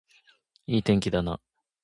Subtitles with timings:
[0.65, 1.39] いい天気だな